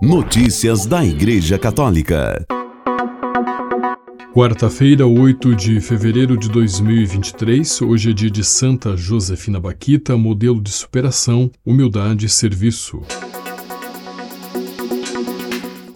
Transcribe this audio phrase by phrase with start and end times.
[0.00, 2.46] Notícias da Igreja Católica.
[4.32, 10.70] Quarta-feira, 8 de fevereiro de 2023, hoje é dia de Santa Josefina Baquita, modelo de
[10.70, 13.02] superação, humildade e serviço.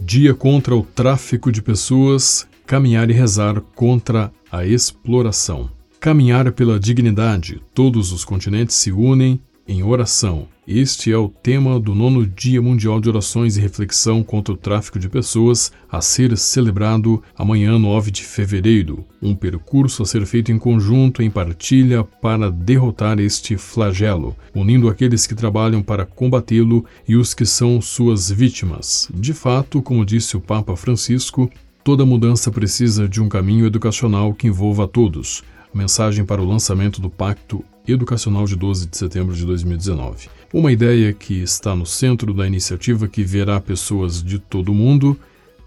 [0.01, 5.71] Dia contra o tráfico de pessoas, caminhar e rezar contra a exploração.
[6.00, 10.47] Caminhar pela dignidade, todos os continentes se unem em oração.
[10.67, 14.99] Este é o tema do nono Dia Mundial de Orações e Reflexão contra o Tráfico
[14.99, 19.05] de Pessoas, a ser celebrado amanhã, 9 de fevereiro.
[19.20, 25.27] Um percurso a ser feito em conjunto, em partilha, para derrotar este flagelo, unindo aqueles
[25.27, 29.09] que trabalham para combatê-lo e os que são suas vítimas.
[29.12, 31.51] De fato, como disse o Papa Francisco,
[31.83, 35.42] toda mudança precisa de um caminho educacional que envolva a todos.
[35.75, 40.29] Mensagem para o lançamento do Pacto Educacional de 12 de setembro de 2019.
[40.53, 45.19] Uma ideia que está no centro da iniciativa que verá pessoas de todo o mundo,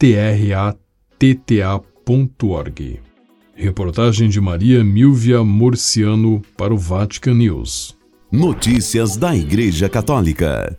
[0.00, 1.60] tratta.org.
[3.54, 7.94] Reportagem de Maria Milvia Murciano para o Vatican News.
[8.32, 10.74] Notícias da Igreja Católica.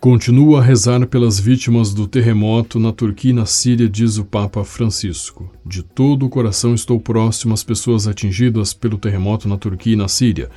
[0.00, 4.62] Continua a rezar pelas vítimas do terremoto na Turquia e na Síria, diz o Papa
[4.62, 5.50] Francisco.
[5.64, 10.06] De todo o coração estou próximo às pessoas atingidas pelo terremoto na Turquia e na
[10.06, 10.50] Síria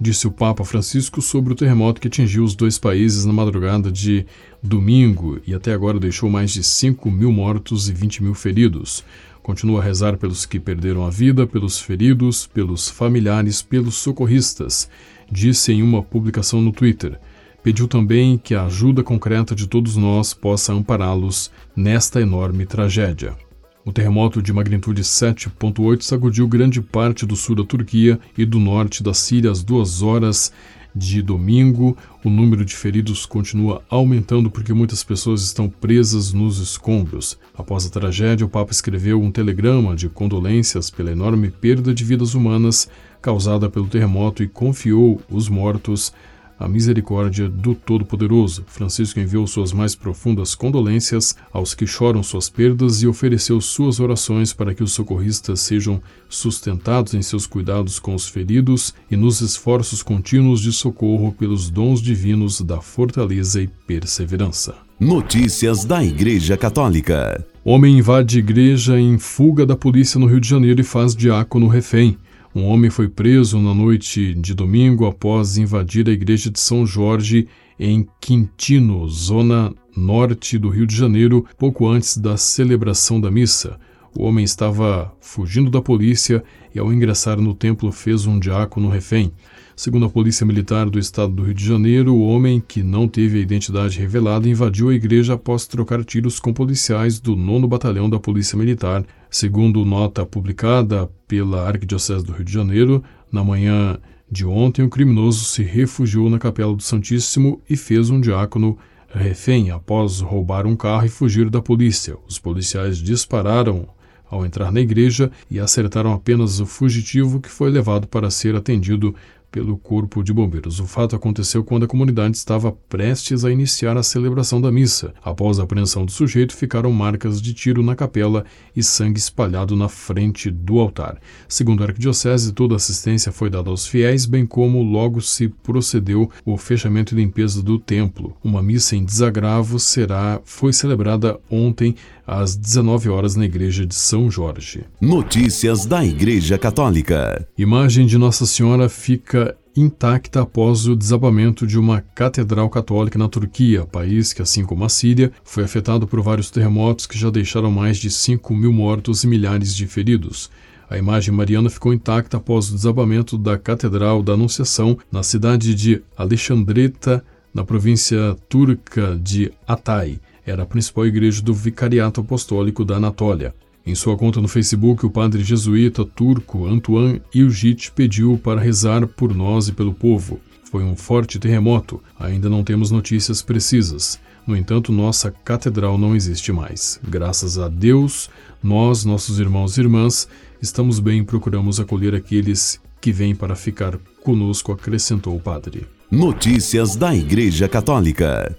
[0.00, 4.24] disse o Papa Francisco sobre o terremoto que atingiu os dois países na madrugada de
[4.62, 9.04] domingo e até agora deixou mais de 5 mil mortos e 20 mil feridos.
[9.42, 14.88] Continua a rezar pelos que perderam a vida, pelos feridos, pelos familiares, pelos socorristas,
[15.30, 17.18] disse em uma publicação no Twitter.
[17.62, 23.36] Pediu também que a ajuda concreta de todos nós possa ampará-los nesta enorme tragédia.
[23.82, 29.02] O terremoto de magnitude 7.8 sacudiu grande parte do sul da Turquia e do norte
[29.02, 30.52] da Síria às 2 horas
[30.94, 31.96] de domingo.
[32.22, 37.38] O número de feridos continua aumentando porque muitas pessoas estão presas nos escombros.
[37.56, 42.34] Após a tragédia, o Papa escreveu um telegrama de condolências pela enorme perda de vidas
[42.34, 42.86] humanas
[43.22, 46.12] causada pelo terremoto e confiou os mortos
[46.60, 48.64] a misericórdia do Todo-Poderoso.
[48.66, 54.52] Francisco enviou suas mais profundas condolências aos que choram suas perdas e ofereceu suas orações
[54.52, 60.02] para que os socorristas sejam sustentados em seus cuidados com os feridos e nos esforços
[60.02, 64.74] contínuos de socorro pelos dons divinos da fortaleza e perseverança.
[65.00, 67.42] Notícias da Igreja Católica.
[67.64, 72.18] Homem invade igreja em fuga da polícia no Rio de Janeiro e faz diácono refém.
[72.52, 77.46] Um homem foi preso na noite de domingo após invadir a igreja de São Jorge
[77.78, 83.78] em Quintino, zona norte do Rio de Janeiro, pouco antes da celebração da missa.
[84.18, 86.42] O homem estava fugindo da polícia
[86.74, 89.32] e, ao ingressar no templo, fez um diácono refém.
[89.76, 93.38] Segundo a Polícia Militar do Estado do Rio de Janeiro, o homem, que não teve
[93.38, 98.18] a identidade revelada, invadiu a igreja após trocar tiros com policiais do 9 Batalhão da
[98.18, 99.06] Polícia Militar.
[99.30, 103.96] Segundo nota publicada pela Arquidiocese do Rio de Janeiro, na manhã
[104.28, 108.76] de ontem, o criminoso se refugiou na Capela do Santíssimo e fez um diácono
[109.08, 112.16] refém após roubar um carro e fugir da polícia.
[112.28, 113.88] Os policiais dispararam
[114.28, 119.14] ao entrar na igreja e acertaram apenas o fugitivo que foi levado para ser atendido
[119.50, 120.80] pelo Corpo de Bombeiros.
[120.80, 125.12] O fato aconteceu quando a comunidade estava prestes a iniciar a celebração da missa.
[125.22, 128.44] Após a apreensão do sujeito, ficaram marcas de tiro na capela
[128.74, 131.18] e sangue espalhado na frente do altar.
[131.48, 136.56] Segundo a arquidiocese, toda assistência foi dada aos fiéis, bem como logo se procedeu o
[136.56, 138.36] fechamento e limpeza do templo.
[138.42, 141.94] Uma missa em desagravo será foi celebrada ontem
[142.30, 144.84] às 19 horas na igreja de São Jorge.
[145.00, 147.44] Notícias da Igreja Católica.
[147.58, 153.84] Imagem de Nossa Senhora fica intacta após o desabamento de uma catedral católica na Turquia,
[153.84, 157.96] país que, assim como a Síria, foi afetado por vários terremotos que já deixaram mais
[157.96, 160.50] de 5 mil mortos e milhares de feridos.
[160.88, 166.00] A imagem mariana ficou intacta após o desabamento da Catedral da Anunciação na cidade de
[166.16, 170.20] Alexandreta, na província turca de Hatay.
[170.50, 173.54] Era a principal igreja do Vicariato Apostólico da Anatólia.
[173.86, 179.32] Em sua conta no Facebook, o padre jesuíta turco Antoine Ilgit pediu para rezar por
[179.32, 180.40] nós e pelo povo.
[180.64, 184.18] Foi um forte terremoto, ainda não temos notícias precisas.
[184.44, 186.98] No entanto, nossa catedral não existe mais.
[187.08, 188.28] Graças a Deus,
[188.60, 190.26] nós, nossos irmãos e irmãs,
[190.60, 195.86] estamos bem e procuramos acolher aqueles que vêm para ficar conosco, acrescentou o padre.
[196.10, 198.58] Notícias da Igreja Católica.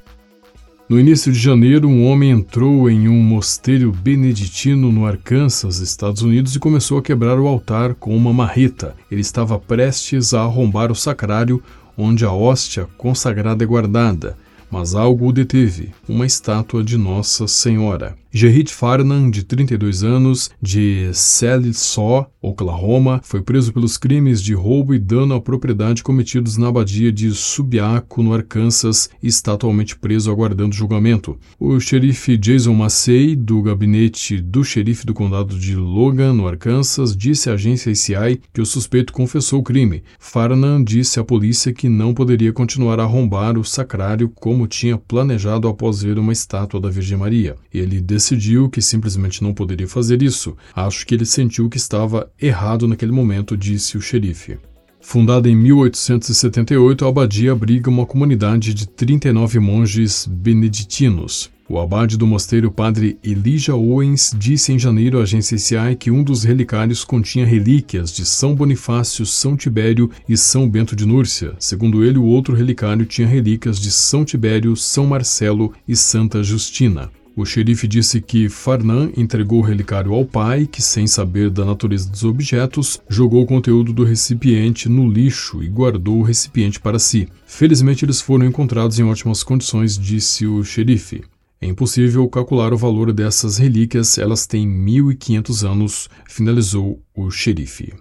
[0.92, 6.54] No início de janeiro, um homem entrou em um mosteiro beneditino no Arkansas, Estados Unidos,
[6.54, 8.94] e começou a quebrar o altar com uma marreta.
[9.10, 11.64] Ele estava prestes a arrombar o sacrário
[11.98, 14.36] onde a hóstia consagrada é guardada
[14.72, 18.16] mas algo o deteve, uma estátua de Nossa Senhora.
[18.34, 25.00] Gerrit Farnan, de 32 anos, de Salisaw, Oklahoma, foi preso pelos crimes de roubo e
[25.00, 30.74] dano à propriedade cometidos na abadia de Subiaco, no Arkansas, e está atualmente preso aguardando
[30.74, 31.38] julgamento.
[31.60, 37.50] O xerife Jason Massey, do gabinete do xerife do condado de Logan, no Arkansas, disse
[37.50, 40.04] à agência ICI que o suspeito confessou o crime.
[40.18, 45.68] Farnan disse à polícia que não poderia continuar a arrombar o sacrário como tinha planejado
[45.68, 47.58] após ver uma estátua da Virgem Maria.
[47.74, 50.56] Ele decidiu que simplesmente não poderia fazer isso.
[50.76, 54.60] Acho que ele sentiu que estava errado naquele momento, disse o xerife.
[55.02, 61.50] Fundada em 1878, a abadia abriga uma comunidade de 39 monges beneditinos.
[61.68, 66.24] O abade do mosteiro, padre Elijah Owens, disse em janeiro à agência CI que um
[66.24, 71.56] dos relicários continha relíquias de São Bonifácio, São Tibério e São Bento de Núrcia.
[71.58, 77.10] Segundo ele, o outro relicário tinha relíquias de São Tibério, São Marcelo e Santa Justina.
[77.36, 82.10] O xerife disse que Farnan entregou o relicário ao pai, que, sem saber da natureza
[82.10, 87.30] dos objetos, jogou o conteúdo do recipiente no lixo e guardou o recipiente para si.
[87.46, 91.24] Felizmente, eles foram encontrados em ótimas condições, disse o xerife.
[91.62, 97.94] É impossível calcular o valor dessas relíquias, elas têm 1500 anos, finalizou o xerife.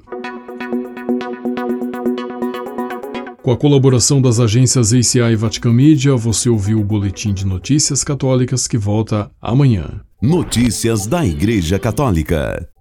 [3.51, 8.05] Com a colaboração das agências ACI e Vatican Media, você ouviu o Boletim de Notícias
[8.05, 10.03] Católicas que volta amanhã.
[10.23, 12.65] Notícias da Igreja Católica.